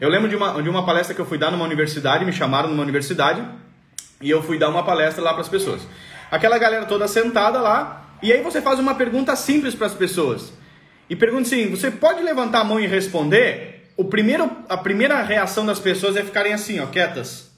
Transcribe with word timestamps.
Eu 0.00 0.08
lembro 0.08 0.28
de 0.28 0.36
uma, 0.36 0.62
de 0.62 0.68
uma 0.68 0.86
palestra 0.86 1.12
que 1.12 1.20
eu 1.20 1.26
fui 1.26 1.38
dar 1.38 1.50
numa 1.50 1.64
universidade, 1.64 2.24
me 2.24 2.32
chamaram 2.32 2.68
numa 2.68 2.82
universidade, 2.82 3.42
e 4.20 4.30
eu 4.30 4.42
fui 4.42 4.56
dar 4.56 4.68
uma 4.68 4.84
palestra 4.84 5.22
lá 5.22 5.32
para 5.32 5.42
as 5.42 5.48
pessoas. 5.48 5.82
Aquela 6.30 6.56
galera 6.56 6.86
toda 6.86 7.08
sentada 7.08 7.60
lá, 7.60 8.16
e 8.22 8.32
aí 8.32 8.40
você 8.40 8.62
faz 8.62 8.78
uma 8.78 8.94
pergunta 8.94 9.34
simples 9.34 9.74
para 9.74 9.88
as 9.88 9.94
pessoas. 9.94 10.52
E 11.10 11.16
pergunta 11.16 11.42
assim: 11.42 11.68
você 11.68 11.90
pode 11.90 12.22
levantar 12.22 12.60
a 12.60 12.64
mão 12.64 12.78
e 12.78 12.86
responder? 12.86 13.92
O 13.96 14.04
primeiro, 14.04 14.48
a 14.68 14.76
primeira 14.76 15.20
reação 15.22 15.66
das 15.66 15.80
pessoas 15.80 16.16
é 16.16 16.22
ficarem 16.22 16.52
assim, 16.52 16.78
ó, 16.78 16.86
quietas. 16.86 17.48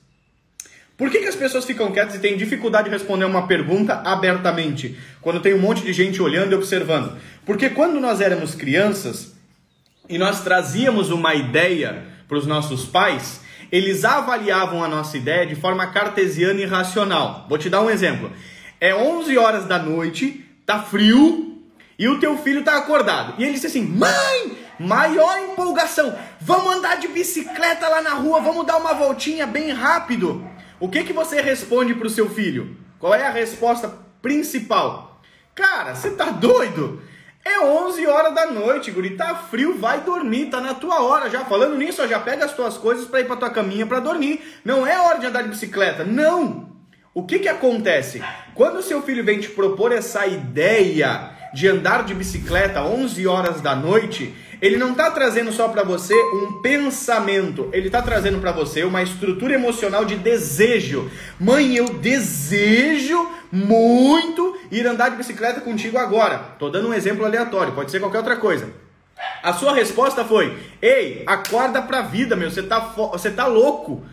Por 0.96 1.10
que, 1.10 1.18
que 1.18 1.28
as 1.28 1.36
pessoas 1.36 1.66
ficam 1.66 1.92
quietas 1.92 2.14
e 2.14 2.18
têm 2.18 2.36
dificuldade 2.36 2.88
de 2.88 2.90
responder 2.90 3.24
uma 3.24 3.46
pergunta 3.46 4.02
abertamente, 4.04 4.98
quando 5.20 5.40
tem 5.40 5.52
um 5.52 5.58
monte 5.58 5.82
de 5.82 5.92
gente 5.92 6.22
olhando 6.22 6.52
e 6.52 6.54
observando? 6.54 7.18
Porque 7.44 7.68
quando 7.70 8.00
nós 8.00 8.20
éramos 8.20 8.54
crianças 8.54 9.34
e 10.08 10.16
nós 10.16 10.42
trazíamos 10.42 11.10
uma 11.10 11.34
ideia 11.34 12.09
para 12.30 12.38
os 12.38 12.46
nossos 12.46 12.86
pais, 12.86 13.40
eles 13.72 14.04
avaliavam 14.04 14.84
a 14.84 14.88
nossa 14.88 15.16
ideia 15.16 15.44
de 15.44 15.56
forma 15.56 15.88
cartesiana 15.88 16.60
e 16.60 16.64
racional. 16.64 17.44
Vou 17.48 17.58
te 17.58 17.68
dar 17.68 17.80
um 17.80 17.90
exemplo. 17.90 18.30
É 18.80 18.94
11 18.94 19.36
horas 19.36 19.64
da 19.64 19.80
noite, 19.80 20.44
tá 20.64 20.78
frio 20.80 21.60
e 21.98 22.08
o 22.08 22.20
teu 22.20 22.38
filho 22.38 22.62
tá 22.62 22.78
acordado. 22.78 23.34
E 23.36 23.42
ele 23.42 23.54
disse 23.54 23.66
assim: 23.66 23.82
"Mãe, 23.82 24.56
maior 24.78 25.38
empolgação. 25.40 26.16
Vamos 26.40 26.76
andar 26.76 26.98
de 26.98 27.08
bicicleta 27.08 27.88
lá 27.88 28.00
na 28.00 28.14
rua, 28.14 28.40
vamos 28.40 28.64
dar 28.64 28.76
uma 28.76 28.94
voltinha 28.94 29.44
bem 29.44 29.72
rápido". 29.72 30.46
O 30.78 30.88
que 30.88 31.02
que 31.02 31.12
você 31.12 31.40
responde 31.42 31.94
pro 31.94 32.08
seu 32.08 32.30
filho? 32.30 32.76
Qual 33.00 33.12
é 33.12 33.26
a 33.26 33.30
resposta 33.30 33.92
principal? 34.22 35.20
Cara, 35.52 35.96
você 35.96 36.10
tá 36.10 36.26
doido? 36.26 37.02
É 37.44 37.60
11 37.60 38.06
horas 38.06 38.34
da 38.34 38.46
noite, 38.46 38.90
guri, 38.90 39.16
tá 39.16 39.34
frio, 39.34 39.78
vai 39.78 40.02
dormir, 40.02 40.46
tá 40.46 40.60
na 40.60 40.74
tua 40.74 41.02
hora 41.02 41.30
já. 41.30 41.44
Falando 41.44 41.76
nisso, 41.76 42.02
ó, 42.02 42.06
já 42.06 42.20
pega 42.20 42.44
as 42.44 42.52
tuas 42.52 42.76
coisas 42.76 43.06
para 43.06 43.20
ir 43.20 43.24
pra 43.26 43.36
tua 43.36 43.50
caminha 43.50 43.86
para 43.86 44.00
dormir. 44.00 44.60
Não 44.64 44.86
é 44.86 44.98
hora 45.00 45.18
de 45.18 45.26
andar 45.26 45.42
de 45.42 45.48
bicicleta, 45.48 46.04
não. 46.04 46.68
O 47.14 47.24
que 47.24 47.38
que 47.38 47.48
acontece? 47.48 48.22
Quando 48.54 48.82
seu 48.82 49.02
filho 49.02 49.24
vem 49.24 49.40
te 49.40 49.48
propor 49.48 49.90
essa 49.90 50.26
ideia 50.26 51.30
de 51.52 51.68
andar 51.68 52.04
de 52.04 52.14
bicicleta 52.14 52.82
11 52.82 53.26
horas 53.26 53.60
da 53.60 53.74
noite, 53.74 54.34
ele 54.60 54.76
não 54.76 54.92
está 54.92 55.10
trazendo 55.10 55.52
só 55.52 55.68
para 55.68 55.82
você 55.82 56.14
um 56.14 56.60
pensamento, 56.60 57.68
ele 57.72 57.86
está 57.86 58.02
trazendo 58.02 58.38
para 58.38 58.52
você 58.52 58.84
uma 58.84 59.02
estrutura 59.02 59.54
emocional 59.54 60.04
de 60.04 60.16
desejo. 60.16 61.10
Mãe, 61.38 61.74
eu 61.74 61.94
desejo 61.94 63.26
muito 63.50 64.56
ir 64.70 64.86
andar 64.86 65.08
de 65.10 65.16
bicicleta 65.16 65.60
contigo 65.60 65.96
agora. 65.96 66.38
Tô 66.58 66.68
dando 66.68 66.88
um 66.88 66.94
exemplo 66.94 67.24
aleatório, 67.24 67.72
pode 67.72 67.90
ser 67.90 68.00
qualquer 68.00 68.18
outra 68.18 68.36
coisa. 68.36 68.68
A 69.42 69.52
sua 69.54 69.74
resposta 69.74 70.24
foi: 70.24 70.56
"Ei, 70.80 71.22
acorda 71.26 71.80
pra 71.82 72.02
vida, 72.02 72.36
meu, 72.36 72.50
você 72.50 72.62
tá 72.62 72.78
você 72.78 73.30
tá 73.30 73.46
louco. 73.46 74.04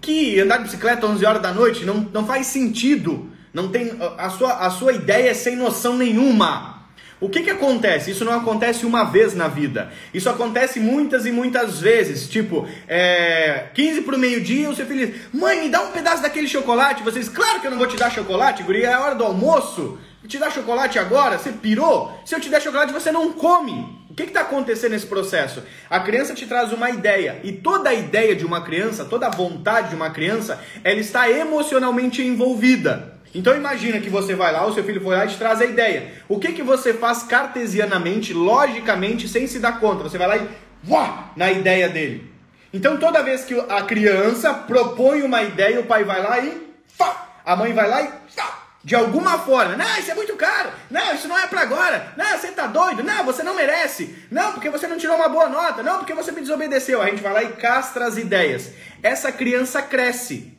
Que 0.00 0.38
andar 0.38 0.58
de 0.58 0.64
bicicleta 0.64 1.06
11 1.06 1.26
horas 1.26 1.42
da 1.42 1.52
noite 1.52 1.84
não, 1.84 2.08
não 2.12 2.24
faz 2.24 2.46
sentido. 2.46 3.30
Não 3.52 3.68
tem 3.68 3.98
a 4.16 4.30
sua 4.30 4.52
a 4.66 4.70
sua 4.70 4.92
ideia 4.92 5.30
é 5.30 5.34
sem 5.34 5.56
noção 5.56 5.96
nenhuma." 5.96 6.77
O 7.20 7.28
que, 7.28 7.42
que 7.42 7.50
acontece? 7.50 8.12
Isso 8.12 8.24
não 8.24 8.32
acontece 8.32 8.86
uma 8.86 9.04
vez 9.04 9.34
na 9.34 9.48
vida. 9.48 9.90
Isso 10.14 10.30
acontece 10.30 10.78
muitas 10.78 11.26
e 11.26 11.32
muitas 11.32 11.80
vezes. 11.80 12.28
Tipo, 12.28 12.66
é, 12.86 13.66
15 13.74 14.02
para 14.02 14.14
o 14.14 14.18
meio-dia, 14.18 14.72
filho 14.72 15.06
diz: 15.06 15.16
Mãe, 15.32 15.62
me 15.62 15.68
dá 15.68 15.82
um 15.82 15.90
pedaço 15.90 16.22
daquele 16.22 16.46
chocolate. 16.46 17.02
Vocês, 17.02 17.28
claro 17.28 17.60
que 17.60 17.66
eu 17.66 17.70
não 17.72 17.78
vou 17.78 17.88
te 17.88 17.96
dar 17.96 18.10
chocolate, 18.10 18.62
guri, 18.62 18.84
é 18.84 18.96
hora 18.96 19.16
do 19.16 19.24
almoço. 19.24 19.98
Te 20.28 20.38
dar 20.38 20.50
chocolate 20.50 20.98
agora? 20.98 21.38
Você 21.38 21.50
pirou? 21.50 22.20
Se 22.24 22.34
eu 22.34 22.40
te 22.40 22.50
der 22.50 22.60
chocolate, 22.60 22.92
você 22.92 23.10
não 23.10 23.32
come. 23.32 23.98
O 24.10 24.14
que 24.14 24.24
está 24.24 24.42
acontecendo 24.42 24.92
nesse 24.92 25.06
processo? 25.06 25.62
A 25.88 26.00
criança 26.00 26.34
te 26.34 26.46
traz 26.46 26.70
uma 26.70 26.90
ideia. 26.90 27.40
E 27.42 27.50
toda 27.50 27.88
a 27.88 27.94
ideia 27.94 28.36
de 28.36 28.44
uma 28.44 28.60
criança, 28.60 29.06
toda 29.06 29.26
a 29.26 29.30
vontade 29.30 29.88
de 29.88 29.94
uma 29.94 30.10
criança, 30.10 30.62
ela 30.84 31.00
está 31.00 31.30
emocionalmente 31.30 32.20
envolvida. 32.20 33.17
Então 33.34 33.54
imagina 33.54 34.00
que 34.00 34.08
você 34.08 34.34
vai 34.34 34.52
lá, 34.52 34.66
o 34.66 34.72
seu 34.72 34.82
filho 34.82 35.00
foi 35.00 35.14
lá 35.14 35.24
e 35.24 35.28
te 35.28 35.36
traz 35.36 35.60
a 35.60 35.64
ideia. 35.64 36.12
O 36.28 36.38
que, 36.38 36.52
que 36.52 36.62
você 36.62 36.94
faz 36.94 37.22
cartesianamente, 37.22 38.32
logicamente, 38.32 39.28
sem 39.28 39.46
se 39.46 39.58
dar 39.58 39.80
conta? 39.80 40.02
Você 40.02 40.18
vai 40.18 40.28
lá 40.28 40.36
e 40.36 40.48
uá, 40.88 41.30
na 41.36 41.50
ideia 41.52 41.88
dele. 41.88 42.30
Então 42.72 42.96
toda 42.96 43.22
vez 43.22 43.44
que 43.44 43.54
a 43.68 43.82
criança 43.82 44.52
propõe 44.52 45.22
uma 45.22 45.42
ideia, 45.42 45.80
o 45.80 45.86
pai 45.86 46.04
vai 46.04 46.22
lá 46.22 46.38
e 46.40 46.68
pá, 46.96 47.28
a 47.44 47.56
mãe 47.56 47.72
vai 47.72 47.88
lá 47.88 48.02
e 48.02 48.08
pá, 48.34 48.58
de 48.84 48.94
alguma 48.94 49.38
forma, 49.38 49.76
não, 49.76 49.98
isso 49.98 50.10
é 50.10 50.14
muito 50.14 50.34
caro, 50.36 50.70
não, 50.90 51.14
isso 51.14 51.28
não 51.28 51.38
é 51.38 51.46
para 51.46 51.62
agora, 51.62 52.12
não, 52.16 52.38
você 52.38 52.48
tá 52.48 52.66
doido, 52.66 53.02
não, 53.02 53.24
você 53.24 53.42
não 53.42 53.54
merece, 53.54 54.16
não, 54.30 54.52
porque 54.52 54.70
você 54.70 54.86
não 54.86 54.96
tirou 54.96 55.16
uma 55.16 55.28
boa 55.28 55.48
nota, 55.48 55.82
não, 55.82 55.98
porque 55.98 56.14
você 56.14 56.30
me 56.30 56.40
desobedeceu. 56.40 57.02
A 57.02 57.06
gente 57.06 57.22
vai 57.22 57.32
lá 57.32 57.42
e 57.42 57.52
castra 57.52 58.06
as 58.06 58.16
ideias. 58.16 58.70
Essa 59.02 59.32
criança 59.32 59.82
cresce. 59.82 60.57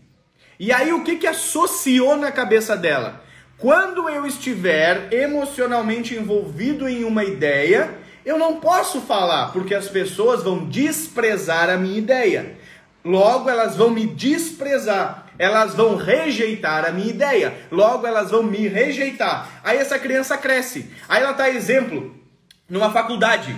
E 0.59 0.73
aí 0.73 0.91
o 0.91 1.05
que, 1.05 1.15
que 1.15 1.25
associou 1.25 2.17
na 2.17 2.33
cabeça 2.33 2.75
dela? 2.75 3.23
Quando 3.57 4.09
eu 4.09 4.25
estiver 4.25 5.07
emocionalmente 5.13 6.13
envolvido 6.13 6.87
em 6.89 7.05
uma 7.05 7.23
ideia, 7.23 7.95
eu 8.25 8.37
não 8.37 8.59
posso 8.59 8.99
falar, 8.99 9.53
porque 9.53 9.73
as 9.73 9.87
pessoas 9.87 10.43
vão 10.43 10.65
desprezar 10.65 11.69
a 11.69 11.77
minha 11.77 11.97
ideia. 11.97 12.57
Logo, 13.05 13.49
elas 13.49 13.77
vão 13.77 13.89
me 13.89 14.05
desprezar, 14.05 15.27
elas 15.37 15.75
vão 15.75 15.95
rejeitar 15.95 16.85
a 16.85 16.91
minha 16.91 17.09
ideia. 17.09 17.53
Logo, 17.71 18.05
elas 18.05 18.29
vão 18.29 18.43
me 18.43 18.67
rejeitar. 18.67 19.61
Aí 19.63 19.77
essa 19.77 19.97
criança 19.97 20.37
cresce. 20.37 20.91
Aí 21.07 21.21
ela 21.21 21.31
está 21.31 21.49
exemplo 21.49 22.13
numa 22.69 22.91
faculdade 22.91 23.55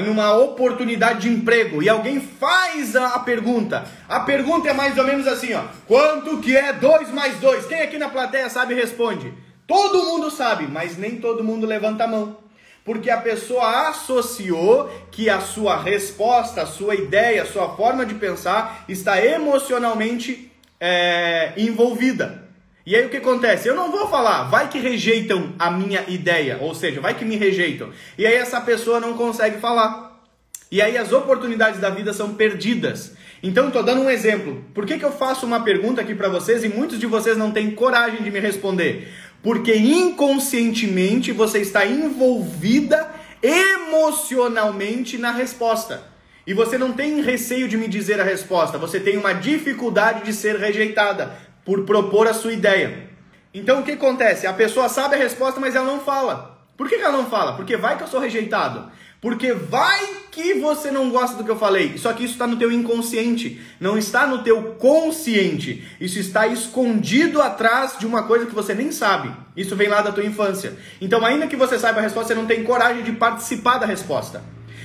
numa 0.00 0.34
oportunidade 0.34 1.20
de 1.20 1.28
emprego 1.28 1.82
e 1.82 1.88
alguém 1.88 2.20
faz 2.20 2.96
a, 2.96 3.18
pergunta. 3.20 3.84
A 4.08 4.20
pergunta 4.20 4.68
é 4.68 4.72
mais 4.72 4.98
ou 4.98 5.04
menos 5.04 5.26
assim, 5.26 5.54
ó. 5.54 5.62
Quanto 5.86 6.38
que 6.38 6.56
é 6.56 6.72
2 6.72 7.10
mais 7.10 7.38
2? 7.38 7.66
Quem 7.66 7.80
aqui 7.80 7.98
na 7.98 8.08
plateia 8.08 8.48
sabe 8.48 8.74
responde? 8.74 9.32
Todo 9.66 10.04
mundo 10.04 10.30
sabe, 10.30 10.66
mas 10.66 10.98
nem 10.98 11.16
todo 11.16 11.44
mundo 11.44 11.66
levanta 11.66 12.04
a 12.04 12.08
mão. 12.08 12.36
Porque 12.84 13.08
a 13.08 13.20
pessoa 13.20 13.88
associou 13.88 14.90
que 15.10 15.30
a 15.30 15.40
sua 15.40 15.76
resposta, 15.76 16.62
a 16.62 16.66
sua 16.66 16.94
ideia, 16.94 17.42
a 17.42 17.46
sua 17.46 17.74
forma 17.74 18.04
de 18.04 18.14
pensar 18.14 18.84
está 18.88 19.24
emocionalmente 19.24 20.52
é, 20.78 21.54
envolvida. 21.56 22.43
E 22.86 22.94
aí 22.94 23.06
o 23.06 23.08
que 23.08 23.16
acontece? 23.16 23.66
Eu 23.66 23.74
não 23.74 23.90
vou 23.90 24.08
falar, 24.08 24.44
vai 24.44 24.68
que 24.68 24.78
rejeitam 24.78 25.54
a 25.58 25.70
minha 25.70 26.04
ideia, 26.06 26.58
ou 26.60 26.74
seja, 26.74 27.00
vai 27.00 27.14
que 27.14 27.24
me 27.24 27.36
rejeitam. 27.36 27.90
E 28.18 28.26
aí 28.26 28.34
essa 28.34 28.60
pessoa 28.60 29.00
não 29.00 29.14
consegue 29.14 29.58
falar. 29.58 30.22
E 30.70 30.82
aí 30.82 30.98
as 30.98 31.10
oportunidades 31.10 31.80
da 31.80 31.88
vida 31.88 32.12
são 32.12 32.34
perdidas. 32.34 33.12
Então 33.42 33.68
estou 33.68 33.82
dando 33.82 34.02
um 34.02 34.10
exemplo. 34.10 34.62
Por 34.74 34.84
que, 34.84 34.98
que 34.98 35.04
eu 35.04 35.12
faço 35.12 35.46
uma 35.46 35.60
pergunta 35.60 36.02
aqui 36.02 36.14
para 36.14 36.28
vocês 36.28 36.62
e 36.62 36.68
muitos 36.68 36.98
de 36.98 37.06
vocês 37.06 37.38
não 37.38 37.52
têm 37.52 37.70
coragem 37.70 38.22
de 38.22 38.30
me 38.30 38.40
responder? 38.40 39.10
Porque 39.42 39.74
inconscientemente 39.74 41.32
você 41.32 41.60
está 41.60 41.86
envolvida 41.86 43.10
emocionalmente 43.42 45.16
na 45.16 45.30
resposta. 45.30 46.02
E 46.46 46.52
você 46.52 46.76
não 46.76 46.92
tem 46.92 47.22
receio 47.22 47.66
de 47.66 47.78
me 47.78 47.88
dizer 47.88 48.20
a 48.20 48.24
resposta, 48.24 48.76
você 48.76 49.00
tem 49.00 49.16
uma 49.16 49.32
dificuldade 49.32 50.24
de 50.24 50.32
ser 50.34 50.56
rejeitada 50.56 51.32
por 51.64 51.84
propor 51.84 52.26
a 52.28 52.34
sua 52.34 52.52
ideia. 52.52 53.08
Então 53.52 53.80
o 53.80 53.82
que 53.82 53.92
acontece? 53.92 54.46
A 54.46 54.52
pessoa 54.52 54.88
sabe 54.88 55.14
a 55.14 55.18
resposta, 55.18 55.60
mas 55.60 55.74
ela 55.74 55.86
não 55.86 56.00
fala. 56.00 56.54
Por 56.76 56.88
que, 56.88 56.96
ela 56.96 57.16
não 57.16 57.26
fala? 57.26 57.54
Porque 57.54 57.76
vai 57.76 57.96
que 57.96 58.02
eu 58.02 58.08
sou 58.08 58.20
rejeitado. 58.20 58.90
Porque 59.20 59.52
vai 59.52 60.06
que 60.30 60.54
você 60.54 60.90
não 60.90 61.08
gosta 61.08 61.36
do 61.36 61.44
que 61.44 61.50
eu 61.50 61.56
falei. 61.56 61.96
Só 61.96 62.12
que 62.12 62.24
isso 62.24 62.34
está 62.34 62.46
no 62.46 62.56
teu 62.56 62.70
inconsciente, 62.70 63.60
não 63.80 63.96
está 63.96 64.26
no 64.26 64.42
teu 64.42 64.74
consciente. 64.74 65.86
Isso 66.00 66.18
está 66.18 66.46
escondido 66.46 67.40
atrás 67.40 67.96
de 67.98 68.06
uma 68.06 68.24
coisa 68.24 68.44
que 68.44 68.54
você 68.54 68.74
nem 68.74 68.92
sabe. 68.92 69.30
Isso 69.56 69.76
vem 69.76 69.88
lá 69.88 70.02
da 70.02 70.12
tua 70.12 70.24
infância. 70.24 70.74
Então, 71.00 71.24
ainda 71.24 71.46
que 71.46 71.56
você 71.56 71.78
saiba 71.78 72.00
a 72.00 72.02
resposta, 72.02 72.34
você 72.34 72.40
não 72.40 72.46
tem 72.46 72.64
coragem 72.64 73.02
de 73.02 73.12
participar 73.12 73.78
da 73.78 73.86
resposta. 73.86 74.42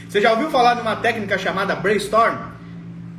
Você 0.08 0.22
já 0.22 0.32
ouviu 0.32 0.50
falar 0.50 0.76
de 0.76 0.82
uma 0.82 0.96
técnica 0.96 1.38
chamada 1.38 1.76
brainstorm? 1.76 2.38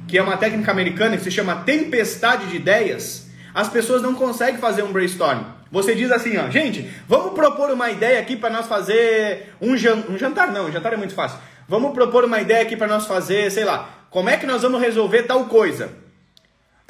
Que 0.08 0.16
é 0.16 0.22
uma 0.22 0.36
técnica 0.36 0.70
americana 0.70 1.16
que 1.16 1.24
se 1.24 1.30
chama 1.30 1.56
tempestade 1.56 2.46
de 2.46 2.56
ideias? 2.56 3.29
As 3.54 3.68
pessoas 3.68 4.02
não 4.02 4.14
conseguem 4.14 4.60
fazer 4.60 4.82
um 4.82 4.92
brainstorm. 4.92 5.40
Você 5.70 5.94
diz 5.94 6.10
assim, 6.10 6.36
ó, 6.36 6.50
gente, 6.50 6.90
vamos 7.06 7.32
propor 7.32 7.70
uma 7.70 7.90
ideia 7.90 8.20
aqui 8.20 8.36
para 8.36 8.50
nós 8.50 8.66
fazer 8.66 9.54
um, 9.60 9.76
jan 9.76 10.02
um 10.08 10.18
jantar, 10.18 10.50
não, 10.50 10.66
um 10.66 10.72
jantar 10.72 10.92
é 10.92 10.96
muito 10.96 11.14
fácil. 11.14 11.38
Vamos 11.68 11.92
propor 11.92 12.24
uma 12.24 12.40
ideia 12.40 12.62
aqui 12.62 12.76
para 12.76 12.88
nós 12.88 13.06
fazer, 13.06 13.50
sei 13.50 13.64
lá, 13.64 13.88
como 14.10 14.28
é 14.28 14.36
que 14.36 14.46
nós 14.46 14.62
vamos 14.62 14.80
resolver 14.80 15.22
tal 15.22 15.44
coisa. 15.44 15.90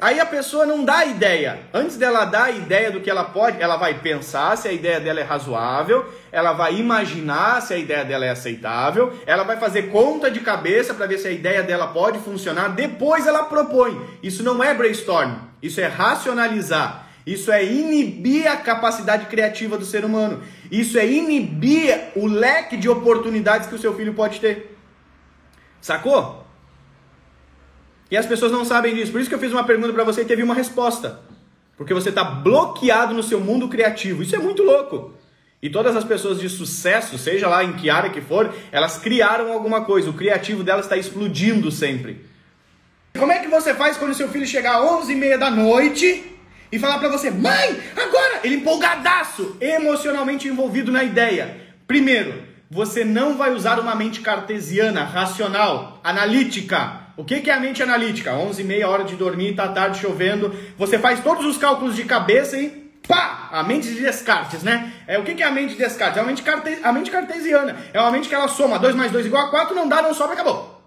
Aí 0.01 0.19
a 0.19 0.25
pessoa 0.25 0.65
não 0.65 0.83
dá 0.83 1.05
ideia. 1.05 1.59
Antes 1.71 1.95
dela 1.95 2.25
dar 2.25 2.45
a 2.45 2.51
ideia 2.51 2.89
do 2.89 2.99
que 2.99 3.09
ela 3.09 3.23
pode, 3.23 3.61
ela 3.61 3.77
vai 3.77 3.99
pensar 3.99 4.57
se 4.57 4.67
a 4.67 4.71
ideia 4.71 4.99
dela 4.99 5.19
é 5.19 5.23
razoável, 5.23 6.11
ela 6.31 6.53
vai 6.53 6.73
imaginar 6.73 7.61
se 7.61 7.75
a 7.75 7.77
ideia 7.77 8.03
dela 8.03 8.25
é 8.25 8.31
aceitável, 8.31 9.13
ela 9.27 9.43
vai 9.43 9.57
fazer 9.57 9.91
conta 9.91 10.31
de 10.31 10.39
cabeça 10.39 10.95
para 10.95 11.05
ver 11.05 11.19
se 11.19 11.27
a 11.27 11.31
ideia 11.31 11.61
dela 11.61 11.89
pode 11.89 12.17
funcionar, 12.17 12.69
depois 12.69 13.27
ela 13.27 13.43
propõe. 13.43 14.01
Isso 14.23 14.41
não 14.41 14.63
é 14.63 14.73
brainstorm, 14.73 15.35
isso 15.61 15.79
é 15.79 15.87
racionalizar. 15.87 17.07
Isso 17.25 17.51
é 17.51 17.63
inibir 17.63 18.47
a 18.47 18.57
capacidade 18.57 19.27
criativa 19.27 19.77
do 19.77 19.85
ser 19.85 20.03
humano. 20.03 20.41
Isso 20.71 20.97
é 20.97 21.05
inibir 21.05 22.11
o 22.15 22.25
leque 22.25 22.75
de 22.75 22.89
oportunidades 22.89 23.67
que 23.67 23.75
o 23.75 23.79
seu 23.79 23.95
filho 23.95 24.13
pode 24.13 24.39
ter. 24.39 24.75
Sacou? 25.79 26.45
E 28.09 28.17
as 28.17 28.25
pessoas 28.25 28.51
não 28.51 28.65
sabem 28.65 28.95
disso. 28.95 29.11
Por 29.11 29.21
isso 29.21 29.29
que 29.29 29.35
eu 29.35 29.39
fiz 29.39 29.51
uma 29.51 29.63
pergunta 29.63 29.93
para 29.93 30.03
você 30.03 30.21
e 30.21 30.25
teve 30.25 30.41
uma 30.41 30.55
resposta. 30.55 31.19
Porque 31.77 31.93
você 31.93 32.09
está 32.09 32.23
bloqueado 32.23 33.13
no 33.13 33.23
seu 33.23 33.39
mundo 33.39 33.69
criativo. 33.69 34.23
Isso 34.23 34.35
é 34.35 34.39
muito 34.39 34.63
louco. 34.63 35.13
E 35.61 35.69
todas 35.69 35.95
as 35.95 36.03
pessoas 36.03 36.39
de 36.39 36.49
sucesso, 36.49 37.17
seja 37.19 37.47
lá 37.47 37.63
em 37.63 37.73
que 37.73 37.89
área 37.89 38.09
que 38.09 38.19
for, 38.19 38.51
elas 38.71 38.97
criaram 38.97 39.53
alguma 39.53 39.85
coisa. 39.85 40.09
O 40.09 40.13
criativo 40.13 40.63
delas 40.63 40.85
está 40.85 40.97
explodindo 40.97 41.71
sempre. 41.71 42.25
Como 43.17 43.31
é 43.31 43.39
que 43.39 43.47
você 43.47 43.73
faz 43.73 43.97
quando 43.97 44.13
seu 44.13 44.29
filho 44.29 44.47
chegar 44.47 44.77
às 44.77 45.05
11h30 45.05 45.37
da 45.37 45.51
noite 45.51 46.23
e 46.71 46.79
falar 46.79 46.99
para 46.99 47.09
você, 47.09 47.29
mãe, 47.29 47.79
agora! 47.95 48.39
Ele 48.43 48.55
empolgadaço, 48.55 49.57
emocionalmente 49.59 50.47
envolvido 50.47 50.91
na 50.91 51.03
ideia. 51.03 51.57
Primeiro, 51.85 52.43
você 52.69 53.03
não 53.03 53.37
vai 53.37 53.53
usar 53.53 53.79
uma 53.79 53.93
mente 53.93 54.21
cartesiana, 54.21 55.03
racional, 55.03 55.99
analítica. 56.03 57.01
O 57.17 57.25
que 57.25 57.49
é 57.49 57.53
a 57.53 57.59
mente 57.59 57.83
analítica? 57.83 58.33
11 58.33 58.61
e 58.61 58.65
meia 58.65 58.87
hora 58.87 59.03
de 59.03 59.17
dormir, 59.17 59.55
tá 59.55 59.67
tarde 59.67 59.99
chovendo. 59.99 60.55
Você 60.77 60.97
faz 60.97 61.19
todos 61.19 61.45
os 61.45 61.57
cálculos 61.57 61.95
de 61.95 62.05
cabeça 62.05 62.57
e 62.57 62.69
pá! 63.05 63.49
A 63.51 63.61
mente 63.61 63.89
de 63.89 64.01
Descartes, 64.01 64.63
né? 64.63 64.93
É, 65.05 65.19
o 65.19 65.23
que 65.23 65.43
é 65.43 65.45
a 65.45 65.51
mente 65.51 65.73
de 65.73 65.79
Descartes? 65.79 66.17
É 66.17 66.21
a 66.21 66.23
mente, 66.23 66.41
carte, 66.41 66.79
a 66.81 66.93
mente 66.93 67.11
cartesiana. 67.11 67.75
É 67.93 67.99
uma 67.99 68.11
mente 68.11 68.29
que 68.29 68.35
ela 68.35 68.47
soma 68.47 68.79
2 68.79 68.95
mais 68.95 69.11
2 69.11 69.25
igual 69.25 69.47
a 69.47 69.49
4, 69.49 69.75
não 69.75 69.89
dá, 69.89 70.01
não 70.01 70.13
sobra, 70.13 70.33
acabou. 70.33 70.81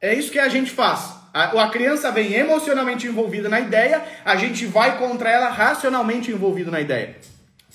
É 0.00 0.12
isso 0.12 0.32
que 0.32 0.40
a 0.40 0.48
gente 0.48 0.72
faz. 0.72 1.23
A, 1.34 1.64
a 1.64 1.68
criança 1.68 2.12
vem 2.12 2.32
emocionalmente 2.32 3.08
envolvida 3.08 3.48
na 3.48 3.58
ideia, 3.58 4.04
a 4.24 4.36
gente 4.36 4.64
vai 4.66 4.96
contra 4.96 5.28
ela 5.28 5.48
racionalmente 5.48 6.30
envolvido 6.30 6.70
na 6.70 6.80
ideia. 6.80 7.16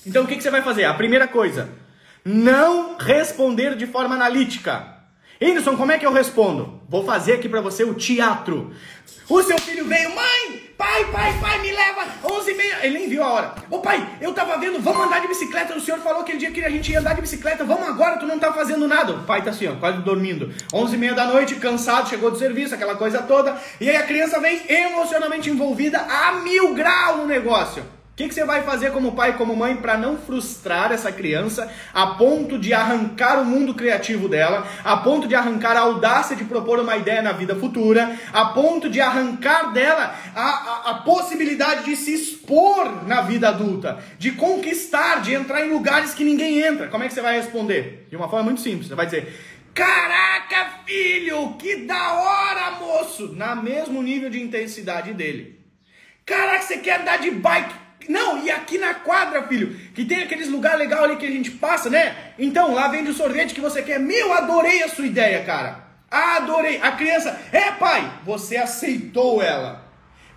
Então 0.06 0.24
o 0.24 0.26
que, 0.26 0.36
que 0.36 0.42
você 0.42 0.50
vai 0.50 0.62
fazer? 0.62 0.86
A 0.86 0.94
primeira 0.94 1.28
coisa, 1.28 1.68
não 2.24 2.96
responder 2.96 3.76
de 3.76 3.86
forma 3.86 4.14
analítica. 4.14 4.99
Anderson, 5.42 5.74
como 5.74 5.90
é 5.90 5.98
que 5.98 6.04
eu 6.04 6.12
respondo? 6.12 6.78
Vou 6.86 7.02
fazer 7.02 7.32
aqui 7.32 7.48
para 7.48 7.62
você 7.62 7.82
o 7.82 7.94
teatro. 7.94 8.72
O 9.26 9.42
seu 9.42 9.58
filho 9.58 9.86
veio, 9.86 10.14
mãe, 10.14 10.70
pai, 10.76 11.02
pai, 11.06 11.32
pai, 11.40 11.62
me 11.62 11.72
leva, 11.72 12.04
11 12.22 12.50
e 12.50 12.54
meia. 12.54 12.78
Ele 12.82 12.98
nem 12.98 13.08
viu 13.08 13.22
a 13.22 13.32
hora. 13.32 13.54
Ô 13.70 13.78
pai, 13.78 14.06
eu 14.20 14.34
tava 14.34 14.58
vendo, 14.58 14.78
vamos 14.82 15.06
andar 15.06 15.20
de 15.22 15.28
bicicleta. 15.28 15.74
O 15.74 15.80
senhor 15.80 15.98
falou 16.00 16.20
aquele 16.20 16.36
dia 16.36 16.50
que 16.50 16.62
a 16.62 16.68
gente 16.68 16.92
ia 16.92 17.00
andar 17.00 17.14
de 17.14 17.22
bicicleta. 17.22 17.64
Vamos 17.64 17.88
agora, 17.88 18.18
tu 18.18 18.26
não 18.26 18.38
tá 18.38 18.52
fazendo 18.52 18.86
nada. 18.86 19.14
O 19.14 19.24
pai 19.24 19.42
tá 19.42 19.48
assim, 19.48 19.66
ó, 19.66 19.76
quase 19.76 20.02
dormindo. 20.02 20.52
11 20.74 20.94
e 20.94 20.98
meia 20.98 21.14
da 21.14 21.24
noite, 21.24 21.54
cansado, 21.54 22.10
chegou 22.10 22.30
do 22.30 22.36
serviço, 22.36 22.74
aquela 22.74 22.96
coisa 22.96 23.22
toda. 23.22 23.56
E 23.80 23.88
aí 23.88 23.96
a 23.96 24.02
criança 24.02 24.38
vem 24.40 24.60
emocionalmente 24.68 25.48
envolvida 25.48 26.00
a 26.00 26.32
mil 26.32 26.74
graus 26.74 27.16
no 27.16 27.26
negócio 27.26 27.82
que, 28.20 28.28
que 28.28 28.34
você 28.34 28.44
vai 28.44 28.62
fazer 28.62 28.92
como 28.92 29.12
pai 29.12 29.30
e 29.30 29.34
como 29.34 29.56
mãe 29.56 29.76
para 29.76 29.96
não 29.96 30.18
frustrar 30.18 30.92
essa 30.92 31.10
criança 31.10 31.72
a 31.94 32.08
ponto 32.08 32.58
de 32.58 32.74
arrancar 32.74 33.40
o 33.40 33.46
mundo 33.46 33.74
criativo 33.74 34.28
dela, 34.28 34.66
a 34.84 34.98
ponto 34.98 35.26
de 35.26 35.34
arrancar 35.34 35.74
a 35.74 35.80
audácia 35.80 36.36
de 36.36 36.44
propor 36.44 36.78
uma 36.78 36.96
ideia 36.98 37.22
na 37.22 37.32
vida 37.32 37.56
futura, 37.56 38.14
a 38.30 38.46
ponto 38.46 38.90
de 38.90 39.00
arrancar 39.00 39.72
dela 39.72 40.14
a, 40.34 40.42
a, 40.42 40.90
a 40.90 40.94
possibilidade 40.96 41.84
de 41.84 41.96
se 41.96 42.12
expor 42.12 43.06
na 43.06 43.22
vida 43.22 43.48
adulta, 43.48 43.98
de 44.18 44.32
conquistar, 44.32 45.22
de 45.22 45.32
entrar 45.32 45.64
em 45.64 45.70
lugares 45.70 46.12
que 46.12 46.24
ninguém 46.24 46.60
entra? 46.60 46.88
Como 46.88 47.02
é 47.02 47.08
que 47.08 47.14
você 47.14 47.22
vai 47.22 47.36
responder? 47.36 48.06
De 48.10 48.16
uma 48.16 48.28
forma 48.28 48.44
muito 48.44 48.60
simples. 48.60 48.88
Você 48.88 48.94
vai 48.94 49.06
dizer: 49.06 49.34
Caraca, 49.72 50.82
filho, 50.84 51.54
que 51.54 51.86
da 51.86 52.12
hora, 52.12 52.70
moço! 52.72 53.34
Na 53.34 53.54
mesmo 53.54 54.02
nível 54.02 54.28
de 54.28 54.42
intensidade 54.42 55.14
dele. 55.14 55.58
Caraca, 56.26 56.62
você 56.62 56.78
quer 56.78 57.00
andar 57.00 57.18
de 57.18 57.30
bike? 57.30 57.79
Não, 58.08 58.42
e 58.44 58.50
aqui 58.50 58.78
na 58.78 58.94
quadra, 58.94 59.42
filho, 59.44 59.74
que 59.94 60.04
tem 60.04 60.22
aqueles 60.22 60.48
lugares 60.48 60.78
legais 60.78 61.02
ali 61.02 61.16
que 61.16 61.26
a 61.26 61.30
gente 61.30 61.50
passa, 61.52 61.88
né? 61.90 62.32
Então, 62.38 62.74
lá 62.74 62.88
vende 62.88 63.10
o 63.10 63.14
sorvete 63.14 63.54
que 63.54 63.60
você 63.60 63.82
quer. 63.82 64.00
Meu, 64.00 64.32
adorei 64.32 64.82
a 64.82 64.88
sua 64.88 65.06
ideia, 65.06 65.44
cara. 65.44 65.84
Adorei. 66.10 66.80
A 66.82 66.92
criança, 66.92 67.38
é 67.52 67.70
pai, 67.72 68.10
você 68.24 68.56
aceitou 68.56 69.42
ela. 69.42 69.84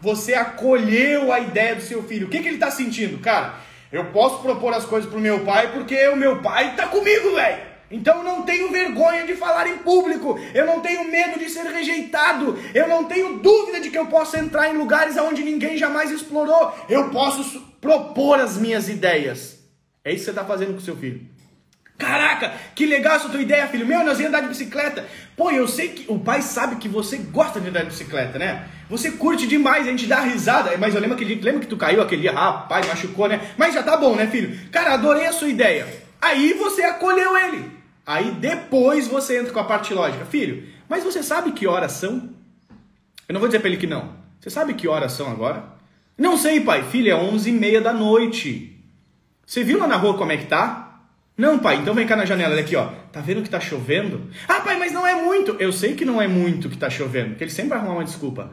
Você 0.02 0.34
acolheu 0.34 1.32
a 1.32 1.40
ideia 1.40 1.76
do 1.76 1.82
seu 1.82 2.04
filho. 2.04 2.28
O 2.28 2.30
que, 2.30 2.42
que 2.42 2.48
ele 2.48 2.58
tá 2.58 2.70
sentindo? 2.70 3.20
Cara, 3.20 3.56
eu 3.92 4.06
posso 4.06 4.42
propor 4.42 4.74
as 4.74 4.86
coisas 4.86 5.10
pro 5.10 5.20
meu 5.20 5.40
pai 5.42 5.72
porque 5.72 6.08
o 6.10 6.16
meu 6.16 6.42
pai 6.42 6.76
tá 6.76 6.88
comigo, 6.88 7.36
velho. 7.36 7.73
Então 7.94 8.18
eu 8.18 8.24
não 8.24 8.42
tenho 8.42 8.72
vergonha 8.72 9.24
de 9.24 9.36
falar 9.36 9.68
em 9.68 9.78
público, 9.78 10.40
eu 10.52 10.66
não 10.66 10.80
tenho 10.80 11.04
medo 11.12 11.38
de 11.38 11.48
ser 11.48 11.64
rejeitado, 11.68 12.58
eu 12.74 12.88
não 12.88 13.04
tenho 13.04 13.38
dúvida 13.38 13.80
de 13.80 13.92
que 13.92 13.98
eu 13.98 14.08
posso 14.08 14.36
entrar 14.36 14.74
em 14.74 14.78
lugares 14.78 15.16
onde 15.16 15.44
ninguém 15.44 15.78
jamais 15.78 16.10
explorou, 16.10 16.74
eu 16.90 17.12
posso 17.12 17.62
propor 17.80 18.40
as 18.40 18.58
minhas 18.58 18.90
ideias. 18.90 19.60
É 20.04 20.10
isso 20.10 20.22
que 20.22 20.26
você 20.26 20.32
está 20.32 20.44
fazendo 20.44 20.74
com 20.74 20.80
seu 20.80 20.98
filho. 20.98 21.22
Caraca, 21.96 22.54
que 22.74 22.88
legal 22.88 23.16
essa 23.16 23.30
tua 23.30 23.40
ideia, 23.40 23.68
filho. 23.68 23.86
Meu, 23.86 24.04
nós 24.04 24.20
íamos 24.20 24.36
andar 24.36 24.42
de 24.42 24.48
bicicleta. 24.48 25.06
Pô, 25.38 25.52
eu 25.52 25.68
sei 25.68 25.90
que 25.90 26.12
o 26.12 26.18
pai 26.18 26.42
sabe 26.42 26.78
que 26.78 26.90
você 26.90 27.18
gosta 27.18 27.62
de 27.62 27.70
andar 27.70 27.82
de 27.82 27.92
bicicleta, 27.92 28.40
né? 28.40 28.68
Você 28.90 29.12
curte 29.12 29.46
demais, 29.46 29.88
a 29.88 29.92
gente 29.92 30.08
dá 30.08 30.20
risada. 30.20 30.76
Mas 30.80 30.96
eu 30.96 31.00
lembro 31.00 31.16
aquele 31.16 31.36
dia, 31.36 31.46
lembra 31.46 31.62
que 31.62 31.68
tu 31.68 31.78
caiu 31.78 32.02
aquele 32.02 32.24
dia, 32.24 32.32
rapaz, 32.32 32.88
machucou, 32.88 33.28
né? 33.28 33.40
Mas 33.56 33.76
já 33.76 33.84
tá 33.84 33.96
bom, 33.96 34.16
né, 34.16 34.26
filho? 34.26 34.60
Cara, 34.72 34.96
adorei 34.96 35.28
a 35.28 35.32
sua 35.32 35.48
ideia. 35.48 35.88
Aí 36.20 36.54
você 36.54 36.82
acolheu 36.82 37.38
ele. 37.38 37.83
Aí 38.06 38.32
depois 38.32 39.08
você 39.08 39.40
entra 39.40 39.54
com 39.54 39.60
a 39.60 39.64
parte 39.64 39.94
lógica. 39.94 40.26
Filho, 40.26 40.68
mas 40.90 41.04
você 41.04 41.24
sabe 41.24 41.52
que 41.54 41.68
horas 41.68 41.94
são? 41.94 42.30
Eu 43.28 43.34
não 43.34 43.40
vou 43.40 43.48
dizer 43.48 43.60
para 43.60 43.70
ele 43.70 43.78
que 43.78 43.88
não. 43.88 44.12
Você 44.40 44.50
sabe 44.50 44.74
que 44.74 44.88
horas 44.88 45.14
são 45.14 45.32
agora? 45.32 45.64
Não 46.18 46.38
sei, 46.38 46.60
pai. 46.60 46.84
Filho, 46.84 47.12
é 47.12 47.16
onze 47.16 47.50
e 47.50 47.54
meia 47.54 47.82
da 47.82 47.94
noite. 47.94 48.78
Você 49.46 49.64
viu 49.64 49.80
lá 49.80 49.88
na 49.88 49.96
rua 49.96 50.18
como 50.18 50.32
é 50.32 50.38
que 50.38 50.46
tá? 50.46 51.02
Não, 51.38 51.58
pai. 51.58 51.78
Então 51.78 51.96
vem 51.96 52.06
cá 52.06 52.16
na 52.16 52.26
janela. 52.26 52.54
Olha 52.54 52.62
aqui, 52.64 52.76
ó. 52.76 52.90
Tá 53.12 53.22
vendo 53.22 53.42
que 53.42 53.50
tá 53.50 53.60
chovendo? 53.60 54.30
Ah, 54.48 54.60
pai, 54.60 54.78
mas 54.78 54.92
não 54.92 55.08
é 55.08 55.16
muito. 55.16 55.56
Eu 55.60 55.72
sei 55.72 55.96
que 55.96 56.04
não 56.06 56.22
é 56.22 56.28
muito 56.28 56.70
que 56.70 56.78
tá 56.78 56.90
chovendo. 56.90 57.30
Porque 57.30 57.46
ele 57.46 57.52
sempre 57.52 57.70
vai 57.70 57.80
arrumar 57.80 57.96
uma 57.96 58.04
desculpa. 58.04 58.52